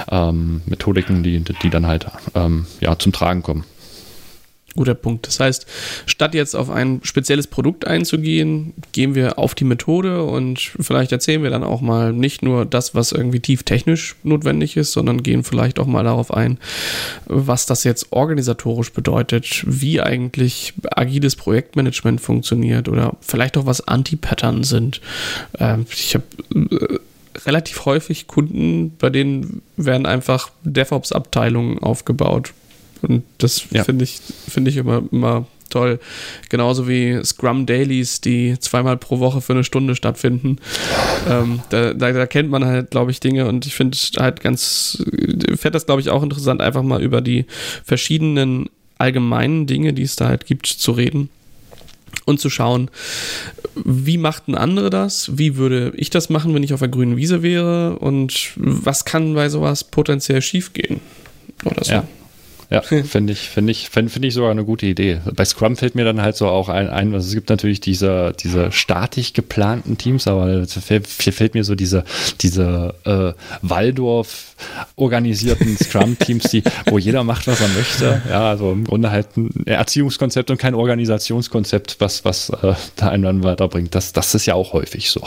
ähm, 0.09 0.61
Methodiken, 0.65 1.21
die, 1.21 1.41
die 1.41 1.69
dann 1.69 1.87
halt 1.87 2.07
ähm, 2.33 2.65
ja, 2.79 2.97
zum 2.97 3.11
Tragen 3.11 3.43
kommen. 3.43 3.65
Guter 4.75 4.93
Punkt. 4.93 5.27
Das 5.27 5.39
heißt, 5.39 5.65
statt 6.05 6.33
jetzt 6.33 6.55
auf 6.55 6.69
ein 6.69 7.01
spezielles 7.03 7.47
Produkt 7.47 7.85
einzugehen, 7.85 8.73
gehen 8.93 9.15
wir 9.15 9.37
auf 9.37 9.53
die 9.53 9.65
Methode 9.65 10.23
und 10.23 10.59
vielleicht 10.79 11.11
erzählen 11.11 11.43
wir 11.43 11.49
dann 11.49 11.63
auch 11.63 11.81
mal 11.81 12.13
nicht 12.13 12.41
nur 12.41 12.65
das, 12.65 12.95
was 12.95 13.11
irgendwie 13.11 13.41
tief 13.41 13.63
technisch 13.63 14.15
notwendig 14.23 14.77
ist, 14.77 14.93
sondern 14.93 15.23
gehen 15.23 15.43
vielleicht 15.43 15.77
auch 15.77 15.87
mal 15.87 16.05
darauf 16.05 16.33
ein, 16.33 16.57
was 17.25 17.65
das 17.65 17.83
jetzt 17.83 18.13
organisatorisch 18.13 18.93
bedeutet, 18.93 19.63
wie 19.67 19.99
eigentlich 19.99 20.73
agiles 20.89 21.35
Projektmanagement 21.35 22.21
funktioniert 22.21 22.87
oder 22.87 23.17
vielleicht 23.19 23.57
auch 23.57 23.65
was 23.65 23.85
Anti-Pattern 23.85 24.63
sind. 24.63 25.01
Ähm, 25.59 25.85
ich 25.91 26.15
habe 26.15 26.23
äh, 26.55 26.99
relativ 27.45 27.83
häufig 27.83 28.27
Kunden, 28.27 28.95
bei 28.97 29.09
denen 29.09 29.61
werden 29.75 30.05
einfach 30.05 30.51
DevOps-Abteilungen 30.63 31.79
aufgebaut 31.79 32.53
und 33.01 33.23
das 33.37 33.65
ja. 33.71 33.83
finde 33.83 34.03
ich, 34.03 34.19
finde 34.47 34.69
ich 34.69 34.77
immer, 34.77 35.03
immer 35.11 35.45
toll. 35.71 35.99
Genauso 36.49 36.87
wie 36.87 37.23
Scrum 37.23 37.65
Dailies, 37.65 38.21
die 38.21 38.55
zweimal 38.59 38.97
pro 38.97 39.19
Woche 39.19 39.41
für 39.41 39.53
eine 39.53 39.63
Stunde 39.63 39.95
stattfinden. 39.95 40.57
Ähm, 41.29 41.61
da, 41.69 41.93
da, 41.93 42.11
da, 42.11 42.27
kennt 42.27 42.49
man 42.49 42.65
halt, 42.65 42.91
glaube 42.91 43.11
ich, 43.11 43.19
Dinge 43.19 43.47
und 43.47 43.65
ich 43.65 43.73
finde 43.73 43.97
halt 44.19 44.41
ganz, 44.41 45.03
fände 45.55 45.71
das, 45.71 45.85
glaube 45.85 46.01
ich, 46.01 46.09
auch 46.09 46.23
interessant, 46.23 46.61
einfach 46.61 46.83
mal 46.83 47.01
über 47.01 47.21
die 47.21 47.45
verschiedenen 47.83 48.69
allgemeinen 48.97 49.65
Dinge, 49.65 49.93
die 49.93 50.03
es 50.03 50.15
da 50.15 50.27
halt 50.27 50.45
gibt, 50.45 50.67
zu 50.67 50.91
reden 50.91 51.29
und 52.25 52.39
zu 52.39 52.49
schauen, 52.49 52.89
wie 53.75 54.17
machten 54.17 54.53
andere 54.53 54.89
das? 54.89 55.37
Wie 55.37 55.55
würde 55.55 55.93
ich 55.95 56.09
das 56.09 56.29
machen, 56.29 56.53
wenn 56.53 56.61
ich 56.61 56.73
auf 56.73 56.81
der 56.81 56.89
grünen 56.89 57.17
Wiese 57.17 57.41
wäre? 57.41 57.97
Und 57.97 58.51
was 58.55 59.05
kann 59.05 59.33
bei 59.33 59.49
sowas 59.49 59.83
potenziell 59.83 60.41
schiefgehen? 60.41 60.99
Oder 61.63 61.83
so. 61.83 61.91
Ja. 61.93 62.07
Ja, 62.71 62.81
finde 62.81 63.33
ich, 63.33 63.49
finde 63.49 63.71
ich, 63.71 63.89
finde 63.89 64.09
find 64.09 64.25
ich 64.25 64.33
sogar 64.33 64.49
eine 64.49 64.63
gute 64.63 64.85
Idee. 64.85 65.19
Bei 65.35 65.43
Scrum 65.43 65.75
fällt 65.75 65.93
mir 65.93 66.05
dann 66.05 66.21
halt 66.21 66.37
so 66.37 66.47
auch 66.47 66.69
ein, 66.69 66.89
ein 66.89 67.13
also 67.13 67.27
es 67.27 67.35
gibt 67.35 67.49
natürlich 67.49 67.81
diese, 67.81 68.33
diese 68.41 68.71
statisch 68.71 69.33
geplanten 69.33 69.97
Teams, 69.97 70.25
aber 70.27 70.65
fällt, 70.65 71.07
fällt 71.07 71.53
mir 71.53 71.65
so 71.65 71.75
diese, 71.75 72.05
diese 72.39 72.95
äh, 73.03 73.33
Waldorf 73.61 74.55
organisierten 74.95 75.77
Scrum-Teams, 75.77 76.43
die, 76.45 76.63
wo 76.85 76.97
jeder 76.97 77.23
macht, 77.23 77.47
was 77.47 77.59
er 77.59 77.67
möchte. 77.69 78.21
Ja, 78.29 78.49
also 78.49 78.71
im 78.71 78.85
Grunde 78.85 79.11
halt 79.11 79.35
ein 79.35 79.49
Erziehungskonzept 79.65 80.49
und 80.49 80.57
kein 80.57 80.75
Organisationskonzept, 80.75 81.97
was, 81.99 82.23
was 82.23 82.49
äh, 82.49 82.73
da 82.95 83.09
einen 83.09 83.23
dann 83.23 83.43
weiterbringt. 83.43 83.93
Das, 83.95 84.13
das 84.13 84.33
ist 84.33 84.45
ja 84.45 84.53
auch 84.53 84.71
häufig 84.71 85.09
so. 85.09 85.21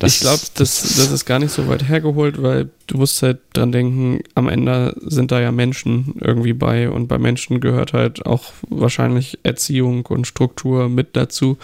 Das, 0.00 0.14
ich 0.14 0.20
glaube, 0.20 0.42
das, 0.54 0.80
das 0.80 1.10
ist 1.12 1.24
gar 1.24 1.38
nicht 1.38 1.52
so 1.52 1.68
weit 1.68 1.88
hergeholt, 1.88 2.42
weil 2.42 2.70
du 2.90 2.98
musst 2.98 3.22
halt 3.22 3.38
dran 3.52 3.70
denken, 3.70 4.20
am 4.34 4.48
Ende 4.48 4.96
sind 5.00 5.30
da 5.30 5.40
ja 5.40 5.52
Menschen 5.52 6.14
irgendwie 6.20 6.52
bei 6.52 6.90
und 6.90 7.06
bei 7.06 7.18
Menschen 7.18 7.60
gehört 7.60 7.92
halt 7.92 8.26
auch 8.26 8.52
wahrscheinlich 8.68 9.38
Erziehung 9.44 10.04
und 10.06 10.26
Struktur 10.26 10.88
mit 10.88 11.14
dazu, 11.14 11.56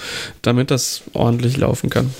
damit 0.42 0.70
das 0.70 1.02
ordentlich 1.12 1.56
laufen 1.56 1.90
kann. 1.90 2.14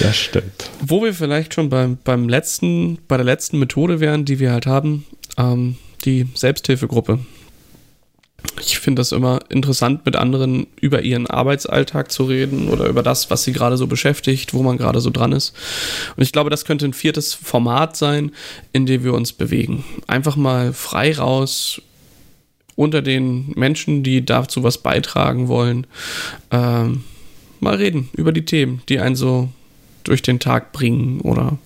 Das 0.00 0.16
stimmt. 0.16 0.70
Wo 0.80 1.02
wir 1.02 1.12
vielleicht 1.12 1.54
schon 1.54 1.70
beim, 1.70 1.98
beim 2.04 2.28
letzten, 2.28 2.98
bei 3.08 3.16
der 3.16 3.26
letzten 3.26 3.58
Methode 3.58 3.98
wären, 3.98 4.24
die 4.24 4.38
wir 4.38 4.52
halt 4.52 4.66
haben, 4.66 5.04
ähm, 5.36 5.76
die 6.04 6.28
Selbsthilfegruppe. 6.34 7.18
Ich 8.60 8.78
finde 8.78 9.00
das 9.00 9.12
immer 9.12 9.40
interessant, 9.48 10.04
mit 10.04 10.16
anderen 10.16 10.66
über 10.80 11.02
ihren 11.02 11.26
Arbeitsalltag 11.26 12.10
zu 12.10 12.24
reden 12.24 12.68
oder 12.68 12.86
über 12.86 13.02
das, 13.02 13.30
was 13.30 13.44
sie 13.44 13.52
gerade 13.52 13.76
so 13.76 13.86
beschäftigt, 13.86 14.54
wo 14.54 14.62
man 14.62 14.76
gerade 14.76 15.00
so 15.00 15.10
dran 15.10 15.32
ist. 15.32 15.54
Und 16.16 16.22
ich 16.22 16.32
glaube, 16.32 16.50
das 16.50 16.64
könnte 16.64 16.84
ein 16.84 16.92
viertes 16.92 17.34
Format 17.34 17.96
sein, 17.96 18.32
in 18.72 18.86
dem 18.86 19.04
wir 19.04 19.14
uns 19.14 19.32
bewegen. 19.32 19.84
Einfach 20.06 20.36
mal 20.36 20.72
frei 20.72 21.14
raus 21.16 21.80
unter 22.76 23.02
den 23.02 23.52
Menschen, 23.56 24.02
die 24.02 24.24
dazu 24.24 24.62
was 24.62 24.78
beitragen 24.78 25.48
wollen, 25.48 25.86
ähm, 26.50 27.04
mal 27.60 27.74
reden 27.74 28.08
über 28.14 28.32
die 28.32 28.44
Themen, 28.44 28.82
die 28.88 29.00
einen 29.00 29.16
so 29.16 29.50
durch 30.04 30.22
den 30.22 30.40
Tag 30.40 30.72
bringen 30.72 31.20
oder 31.20 31.58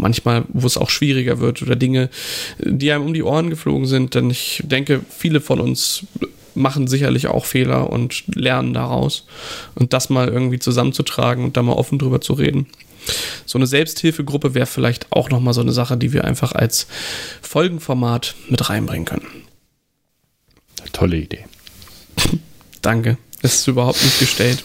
manchmal, 0.00 0.44
wo 0.48 0.66
es 0.66 0.76
auch 0.76 0.90
schwieriger 0.90 1.40
wird 1.40 1.62
oder 1.62 1.76
Dinge, 1.76 2.10
die 2.58 2.92
einem 2.92 3.06
um 3.06 3.14
die 3.14 3.22
Ohren 3.22 3.50
geflogen 3.50 3.86
sind. 3.86 4.14
Denn 4.14 4.30
ich 4.30 4.62
denke, 4.64 5.00
viele 5.08 5.40
von 5.40 5.60
uns 5.60 6.04
machen 6.54 6.88
sicherlich 6.88 7.28
auch 7.28 7.44
Fehler 7.44 7.90
und 7.90 8.24
lernen 8.34 8.74
daraus. 8.74 9.26
Und 9.74 9.92
das 9.92 10.10
mal 10.10 10.28
irgendwie 10.28 10.58
zusammenzutragen 10.58 11.44
und 11.44 11.56
da 11.56 11.62
mal 11.62 11.74
offen 11.74 11.98
drüber 11.98 12.20
zu 12.20 12.32
reden. 12.32 12.66
So 13.46 13.58
eine 13.58 13.66
Selbsthilfegruppe 13.66 14.54
wäre 14.54 14.66
vielleicht 14.66 15.10
auch 15.10 15.30
nochmal 15.30 15.54
so 15.54 15.60
eine 15.60 15.72
Sache, 15.72 15.96
die 15.96 16.12
wir 16.12 16.24
einfach 16.24 16.52
als 16.52 16.86
Folgenformat 17.42 18.34
mit 18.48 18.68
reinbringen 18.68 19.06
können. 19.06 19.26
Tolle 20.92 21.16
Idee. 21.16 21.46
Danke. 22.82 23.16
Das 23.42 23.54
ist 23.54 23.68
überhaupt 23.68 24.02
nicht 24.04 24.18
gestellt. 24.18 24.62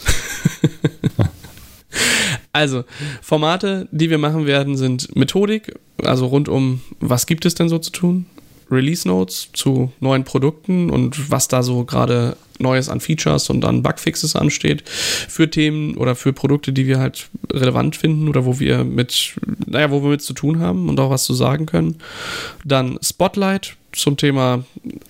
Also, 2.55 2.85
Formate, 3.21 3.89
die 3.91 4.09
wir 4.09 4.17
machen 4.17 4.45
werden, 4.45 4.77
sind 4.77 5.13
Methodik, 5.13 5.77
also 6.01 6.27
rund 6.27 6.47
um, 6.47 6.79
was 7.01 7.25
gibt 7.25 7.45
es 7.45 7.53
denn 7.53 7.67
so 7.67 7.79
zu 7.79 7.91
tun? 7.91 8.27
Release 8.71 9.05
Notes 9.05 9.49
zu 9.51 9.91
neuen 9.99 10.23
Produkten 10.23 10.89
und 10.89 11.29
was 11.29 11.49
da 11.49 11.63
so 11.63 11.83
gerade 11.83 12.37
Neues 12.57 12.87
an 12.87 13.01
Features 13.01 13.49
und 13.49 13.65
an 13.65 13.83
Bugfixes 13.83 14.37
ansteht 14.37 14.83
für 14.87 15.49
Themen 15.49 15.97
oder 15.97 16.15
für 16.15 16.31
Produkte, 16.31 16.71
die 16.71 16.87
wir 16.87 16.97
halt 16.97 17.27
relevant 17.51 17.97
finden 17.97 18.29
oder 18.29 18.45
wo 18.45 18.57
wir 18.57 18.85
mit, 18.85 19.35
naja, 19.65 19.91
wo 19.91 20.01
wir 20.01 20.11
mit 20.11 20.21
zu 20.21 20.31
tun 20.31 20.61
haben 20.61 20.87
und 20.87 20.97
auch 21.01 21.09
was 21.09 21.25
zu 21.25 21.33
sagen 21.33 21.65
können. 21.65 21.97
Dann 22.63 22.97
Spotlight 23.03 23.75
zum 23.91 24.15
Thema 24.15 24.63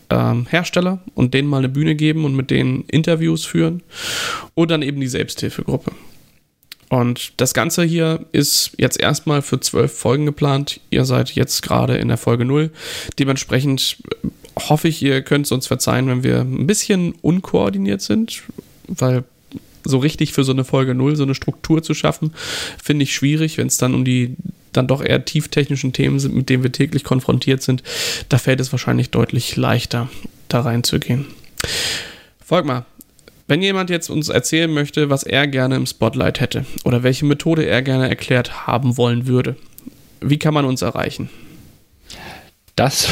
ähm, 0.10 0.48
Hersteller 0.50 1.00
und 1.14 1.36
denen 1.36 1.48
mal 1.48 1.60
eine 1.60 1.70
Bühne 1.70 1.94
geben 1.94 2.26
und 2.26 2.36
mit 2.36 2.50
denen 2.50 2.86
Interviews 2.88 3.46
führen. 3.46 3.84
Und 4.56 4.72
dann 4.72 4.82
eben 4.82 5.00
die 5.00 5.08
Selbsthilfegruppe. 5.08 5.92
Und 6.90 7.34
das 7.38 7.54
Ganze 7.54 7.84
hier 7.84 8.26
ist 8.32 8.72
jetzt 8.78 9.00
erstmal 9.00 9.42
für 9.42 9.60
zwölf 9.60 9.92
Folgen 9.92 10.26
geplant. 10.26 10.80
Ihr 10.92 11.06
seid 11.06 11.32
jetzt 11.32 11.62
gerade 11.62 11.98
in 11.98 12.08
der 12.08 12.18
Folge 12.18 12.46
0. 12.46 12.72
Dementsprechend 13.18 13.98
äh, 14.24 14.28
hoffe 14.70 14.88
ich, 14.88 15.02
ihr 15.02 15.22
könnt 15.22 15.46
es 15.46 15.52
uns 15.52 15.68
verzeihen, 15.68 16.08
wenn 16.08 16.24
wir 16.24 16.42
ein 16.42 16.68
bisschen 16.68 17.14
unkoordiniert 17.22 18.02
sind, 18.02 18.44
weil 18.88 19.24
so 19.84 20.00
richtig 20.00 20.34
für 20.34 20.44
so 20.44 20.52
eine 20.52 20.64
Folge 20.64 20.96
0 20.96 21.16
so 21.16 21.24
eine 21.24 21.36
Struktur 21.36 21.84
zu 21.84 21.94
schaffen, 21.94 22.34
finde 22.82 23.04
ich 23.04 23.14
schwierig, 23.14 23.58
wenn 23.58 23.68
es 23.68 23.78
dann 23.78 23.94
um 23.94 24.04
die 24.04 24.36
dann 24.74 24.88
doch 24.88 25.04
eher 25.04 25.24
tieftechnischen 25.24 25.94
Themen 25.94 26.20
sind, 26.20 26.36
mit 26.36 26.50
denen 26.50 26.64
wir 26.64 26.72
täglich 26.72 27.04
konfrontiert 27.04 27.62
sind. 27.62 27.82
Da 28.30 28.38
fällt 28.38 28.60
es 28.60 28.72
wahrscheinlich 28.72 29.10
deutlich 29.10 29.56
leichter, 29.56 30.10
da 30.50 30.62
reinzugehen. 30.62 31.28
Folgt 32.44 32.68
mal, 32.68 32.86
wenn 33.48 33.62
jemand 33.62 33.90
jetzt 33.90 34.10
uns 34.10 34.30
erzählen 34.30 34.72
möchte, 34.72 35.10
was 35.10 35.24
er 35.24 35.48
gerne 35.48 35.76
im 35.76 35.86
Spotlight 35.86 36.40
hätte 36.40 36.66
oder 36.84 37.04
welche 37.04 37.26
Methode 37.26 37.66
er 37.66 37.82
gerne 37.82 38.08
erklärt 38.10 38.68
haben 38.68 38.98
wollen 38.98 39.28
würde, 39.28 39.56
wie 40.22 40.40
kann 40.40 40.54
man 40.54 40.66
uns 40.66 40.82
erreichen? 40.82 41.30
Das, 42.76 43.08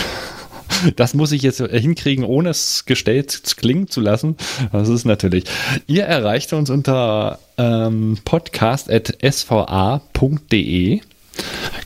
das 0.95 1.13
muss 1.13 1.31
ich 1.31 1.43
jetzt 1.43 1.61
hinkriegen, 1.61 2.25
ohne 2.25 2.49
es 2.49 2.85
gestellt 2.85 3.41
klingen 3.57 3.87
zu 3.87 4.01
lassen. 4.01 4.35
Das 4.71 4.89
ist 4.89 5.05
natürlich. 5.05 5.45
Ihr 5.87 6.05
erreicht 6.05 6.53
uns 6.53 6.69
unter 6.69 7.39
ähm, 7.57 8.17
podcast.sva.de. 8.25 11.01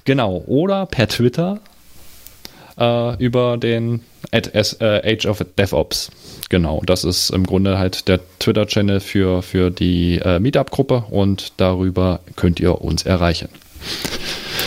Genau. 0.05 0.43
Oder 0.47 0.85
per 0.85 1.09
Twitter 1.09 1.59
äh, 2.77 3.23
über 3.23 3.57
den 3.57 4.01
at 4.31 4.53
S, 4.53 4.73
äh, 4.79 5.01
Age 5.03 5.25
of 5.25 5.45
DevOps. 5.57 6.11
Genau, 6.49 6.81
das 6.85 7.03
ist 7.03 7.29
im 7.29 7.45
Grunde 7.45 7.77
halt 7.77 8.07
der 8.07 8.19
Twitter-Channel 8.39 8.99
für, 8.99 9.41
für 9.41 9.69
die 9.69 10.19
äh, 10.23 10.39
Meetup-Gruppe 10.39 11.05
und 11.09 11.53
darüber 11.57 12.21
könnt 12.35 12.59
ihr 12.59 12.81
uns 12.81 13.03
erreichen. 13.03 13.49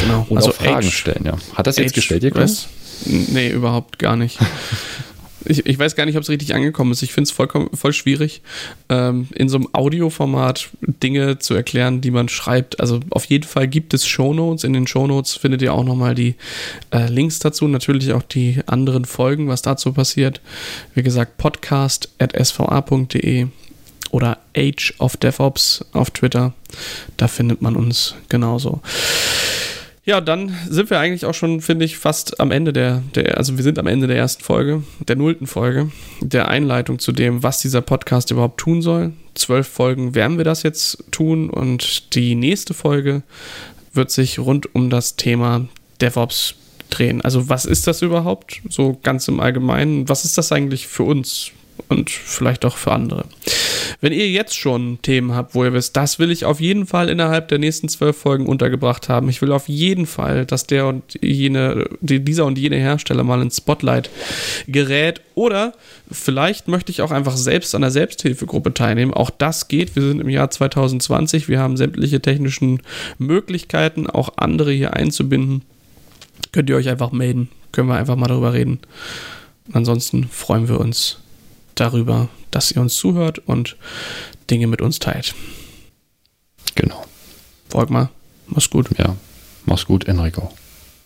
Genau. 0.00 0.26
Und 0.28 0.38
also 0.38 0.50
auch 0.50 0.54
Fragen 0.54 0.86
Age, 0.86 0.92
stellen, 0.92 1.24
ja. 1.24 1.36
Hat 1.54 1.66
das 1.66 1.76
jetzt 1.76 1.88
Age 1.88 1.94
gestellt, 1.94 2.24
ihr 2.24 2.30
Chris? 2.30 2.68
Nee, 3.06 3.48
überhaupt 3.48 3.98
gar 3.98 4.16
nicht. 4.16 4.38
Ich, 5.44 5.66
ich 5.66 5.78
weiß 5.78 5.94
gar 5.96 6.06
nicht, 6.06 6.16
ob 6.16 6.22
es 6.22 6.28
richtig 6.28 6.54
angekommen 6.54 6.92
ist. 6.92 7.02
Ich 7.02 7.12
finde 7.12 7.30
es 7.30 7.32
voll 7.32 7.92
schwierig, 7.92 8.42
ähm, 8.88 9.28
in 9.34 9.48
so 9.48 9.56
einem 9.56 9.68
Audioformat 9.72 10.70
Dinge 10.80 11.38
zu 11.38 11.54
erklären, 11.54 12.00
die 12.00 12.10
man 12.10 12.28
schreibt. 12.28 12.80
Also 12.80 12.98
auf 13.10 13.26
jeden 13.26 13.44
Fall 13.44 13.68
gibt 13.68 13.94
es 13.94 14.06
Shownotes. 14.06 14.64
In 14.64 14.72
den 14.72 14.86
Shownotes 14.86 15.34
findet 15.34 15.62
ihr 15.62 15.74
auch 15.74 15.84
nochmal 15.84 16.14
die 16.14 16.36
äh, 16.92 17.08
Links 17.08 17.38
dazu, 17.38 17.68
natürlich 17.68 18.12
auch 18.12 18.22
die 18.22 18.60
anderen 18.66 19.04
Folgen, 19.04 19.48
was 19.48 19.62
dazu 19.62 19.92
passiert. 19.92 20.40
Wie 20.94 21.02
gesagt, 21.02 21.38
podcast.sva.de 21.38 23.46
oder 24.10 24.38
Age 24.56 24.94
of 24.98 25.16
DevOps 25.16 25.84
auf 25.92 26.10
Twitter. 26.10 26.52
Da 27.16 27.28
findet 27.28 27.62
man 27.62 27.76
uns 27.76 28.16
genauso. 28.28 28.80
Ja, 30.04 30.20
dann 30.20 30.56
sind 30.68 30.88
wir 30.88 30.98
eigentlich 30.98 31.26
auch 31.26 31.34
schon, 31.34 31.60
finde 31.60 31.84
ich, 31.84 31.98
fast 31.98 32.40
am 32.40 32.50
Ende 32.50 32.72
der, 32.72 33.02
der, 33.14 33.36
also 33.36 33.56
wir 33.56 33.62
sind 33.62 33.78
am 33.78 33.86
Ende 33.86 34.06
der 34.06 34.16
ersten 34.16 34.42
Folge, 34.42 34.82
der 35.06 35.16
nullten 35.16 35.46
Folge, 35.46 35.90
der 36.20 36.48
Einleitung 36.48 36.98
zu 36.98 37.12
dem, 37.12 37.42
was 37.42 37.60
dieser 37.60 37.82
Podcast 37.82 38.30
überhaupt 38.30 38.58
tun 38.58 38.80
soll. 38.80 39.12
Zwölf 39.34 39.68
Folgen 39.68 40.14
werden 40.14 40.38
wir 40.38 40.44
das 40.44 40.62
jetzt 40.62 41.04
tun 41.10 41.50
und 41.50 42.14
die 42.14 42.34
nächste 42.34 42.72
Folge 42.72 43.22
wird 43.92 44.10
sich 44.10 44.38
rund 44.38 44.74
um 44.74 44.88
das 44.88 45.16
Thema 45.16 45.68
DevOps 46.00 46.54
drehen. 46.88 47.20
Also 47.20 47.48
was 47.48 47.66
ist 47.66 47.86
das 47.86 48.00
überhaupt? 48.00 48.62
So 48.68 48.98
ganz 49.02 49.28
im 49.28 49.38
Allgemeinen. 49.38 50.08
Was 50.08 50.24
ist 50.24 50.38
das 50.38 50.50
eigentlich 50.50 50.86
für 50.86 51.02
uns? 51.02 51.52
und 51.88 52.10
vielleicht 52.10 52.64
auch 52.64 52.76
für 52.76 52.92
andere. 52.92 53.24
Wenn 54.00 54.14
ihr 54.14 54.30
jetzt 54.30 54.56
schon 54.56 54.98
Themen 55.02 55.34
habt, 55.34 55.54
wo 55.54 55.62
ihr 55.62 55.74
wisst, 55.74 55.94
das 55.96 56.18
will 56.18 56.30
ich 56.30 56.46
auf 56.46 56.58
jeden 56.58 56.86
Fall 56.86 57.10
innerhalb 57.10 57.48
der 57.48 57.58
nächsten 57.58 57.88
zwölf 57.88 58.16
Folgen 58.16 58.46
untergebracht 58.46 59.10
haben. 59.10 59.28
Ich 59.28 59.42
will 59.42 59.52
auf 59.52 59.68
jeden 59.68 60.06
Fall, 60.06 60.46
dass 60.46 60.66
der 60.66 60.86
und 60.86 61.18
jene, 61.20 61.86
dieser 62.00 62.46
und 62.46 62.56
jene 62.56 62.76
Hersteller 62.76 63.24
mal 63.24 63.42
ins 63.42 63.58
Spotlight 63.58 64.08
gerät. 64.66 65.20
Oder 65.34 65.74
vielleicht 66.10 66.66
möchte 66.66 66.90
ich 66.92 67.02
auch 67.02 67.10
einfach 67.10 67.36
selbst 67.36 67.74
an 67.74 67.82
der 67.82 67.90
Selbsthilfegruppe 67.90 68.72
teilnehmen. 68.72 69.12
Auch 69.12 69.28
das 69.28 69.68
geht. 69.68 69.94
Wir 69.94 70.02
sind 70.02 70.20
im 70.20 70.30
Jahr 70.30 70.50
2020. 70.50 71.48
Wir 71.48 71.60
haben 71.60 71.76
sämtliche 71.76 72.20
technischen 72.20 72.80
Möglichkeiten, 73.18 74.06
auch 74.06 74.38
andere 74.38 74.72
hier 74.72 74.94
einzubinden. 74.94 75.62
Könnt 76.52 76.70
ihr 76.70 76.76
euch 76.76 76.88
einfach 76.88 77.12
melden. 77.12 77.50
Können 77.70 77.88
wir 77.88 77.96
einfach 77.96 78.16
mal 78.16 78.28
darüber 78.28 78.54
reden. 78.54 78.80
Ansonsten 79.72 80.26
freuen 80.28 80.68
wir 80.68 80.80
uns 80.80 81.18
darüber, 81.80 82.28
dass 82.50 82.70
ihr 82.70 82.80
uns 82.80 82.96
zuhört 82.96 83.38
und 83.38 83.76
Dinge 84.50 84.66
mit 84.66 84.82
uns 84.82 84.98
teilt. 84.98 85.34
Genau. 86.74 87.04
Volkmar, 87.68 88.10
mach's 88.46 88.70
gut. 88.70 88.88
Ja, 88.98 89.16
mach's 89.64 89.86
gut, 89.86 90.06
Enrico. 90.06 90.52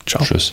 Ciao. 0.06 0.24
Tschüss. 0.24 0.52